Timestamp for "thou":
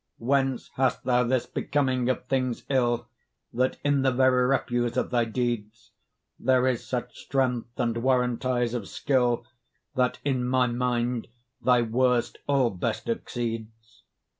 1.03-1.23